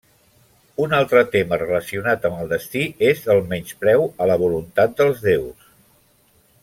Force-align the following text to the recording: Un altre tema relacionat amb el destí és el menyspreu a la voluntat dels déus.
Un 0.85 0.95
altre 0.99 1.19
tema 1.35 1.59
relacionat 1.63 2.25
amb 2.29 2.41
el 2.45 2.49
destí 2.53 2.83
és 3.11 3.21
el 3.35 3.43
menyspreu 3.53 4.09
a 4.25 4.29
la 4.33 4.39
voluntat 4.47 4.97
dels 5.03 5.23
déus. 5.29 5.69